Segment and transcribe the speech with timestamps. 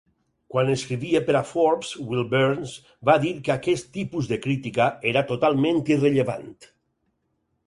[0.53, 2.73] Quan escrivia per a "Forbes", Will Burns
[3.11, 6.51] va dir que aquest tipus de crítica era "totalment irrellevant".